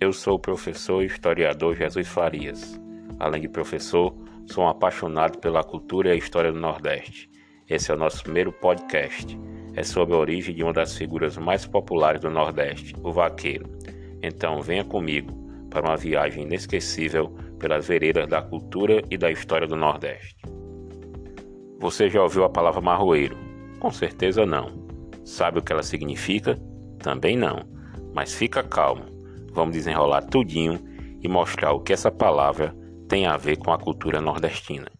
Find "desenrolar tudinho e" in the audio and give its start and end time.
29.74-31.28